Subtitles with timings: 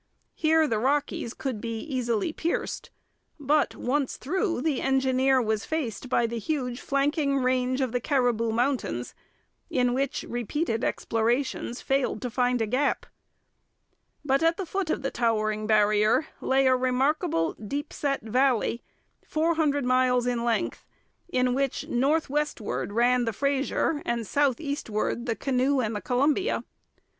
[0.33, 2.89] Here the Rockies could be easily pierced;
[3.39, 8.51] but once through the engineer was faced by the huge flanking range of the Cariboo
[8.51, 9.13] Mountains,
[9.69, 13.05] in which repeated explorations failed to find a gap.
[14.25, 18.81] But at the foot of the towering barrier lay a remarkable deep set valley
[19.23, 20.83] four hundred miles in length,
[21.29, 26.63] in which northwestward ran the Fraser and southeastward the Canoe and the Columbia.